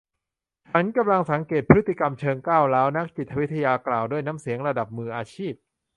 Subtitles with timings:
[0.69, 5.53] ฉันกำลังสังเกตพฤติกรรมเชิงก้าวร้าวนักจิตวิทยากล่าวด้วยน้ำเสียงระดับมืออาชีพ